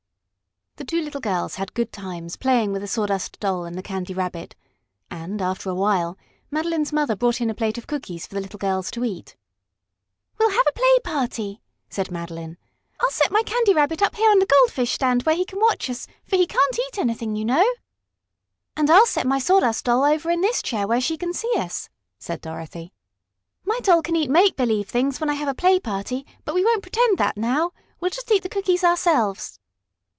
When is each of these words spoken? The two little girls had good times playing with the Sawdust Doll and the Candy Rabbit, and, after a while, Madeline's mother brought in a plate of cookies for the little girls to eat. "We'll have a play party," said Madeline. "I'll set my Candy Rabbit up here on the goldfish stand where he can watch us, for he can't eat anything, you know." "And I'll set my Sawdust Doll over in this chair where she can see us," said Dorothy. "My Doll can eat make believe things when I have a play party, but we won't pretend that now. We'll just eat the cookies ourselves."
The 0.77 0.85
two 0.97 1.01
little 1.01 1.21
girls 1.21 1.55
had 1.55 1.75
good 1.75 1.91
times 1.93 2.37
playing 2.37 2.71
with 2.71 2.81
the 2.81 2.87
Sawdust 2.87 3.39
Doll 3.39 3.65
and 3.65 3.77
the 3.77 3.83
Candy 3.83 4.15
Rabbit, 4.15 4.55
and, 5.11 5.39
after 5.39 5.69
a 5.69 5.75
while, 5.75 6.17
Madeline's 6.49 6.91
mother 6.91 7.15
brought 7.15 7.39
in 7.39 7.51
a 7.51 7.53
plate 7.53 7.77
of 7.77 7.85
cookies 7.85 8.25
for 8.25 8.33
the 8.33 8.41
little 8.41 8.57
girls 8.57 8.89
to 8.91 9.03
eat. 9.05 9.35
"We'll 10.39 10.49
have 10.49 10.65
a 10.67 10.71
play 10.73 10.97
party," 11.03 11.61
said 11.87 12.09
Madeline. 12.09 12.57
"I'll 12.99 13.11
set 13.11 13.31
my 13.31 13.43
Candy 13.43 13.75
Rabbit 13.75 14.01
up 14.01 14.15
here 14.15 14.31
on 14.31 14.39
the 14.39 14.47
goldfish 14.47 14.93
stand 14.93 15.21
where 15.21 15.35
he 15.35 15.45
can 15.45 15.59
watch 15.59 15.87
us, 15.87 16.07
for 16.25 16.35
he 16.35 16.47
can't 16.47 16.79
eat 16.79 16.97
anything, 16.97 17.35
you 17.35 17.45
know." 17.45 17.65
"And 18.75 18.89
I'll 18.89 19.05
set 19.05 19.27
my 19.27 19.37
Sawdust 19.37 19.85
Doll 19.85 20.03
over 20.03 20.31
in 20.31 20.41
this 20.41 20.63
chair 20.63 20.87
where 20.87 21.01
she 21.01 21.15
can 21.15 21.31
see 21.31 21.51
us," 21.57 21.89
said 22.17 22.41
Dorothy. 22.41 22.91
"My 23.65 23.79
Doll 23.81 24.01
can 24.01 24.15
eat 24.15 24.31
make 24.31 24.55
believe 24.55 24.89
things 24.89 25.19
when 25.21 25.29
I 25.29 25.35
have 25.35 25.47
a 25.49 25.53
play 25.53 25.79
party, 25.79 26.25
but 26.43 26.55
we 26.55 26.65
won't 26.65 26.81
pretend 26.81 27.19
that 27.19 27.37
now. 27.37 27.71
We'll 27.99 28.09
just 28.11 28.31
eat 28.31 28.41
the 28.41 28.49
cookies 28.49 28.83
ourselves." 28.83 29.59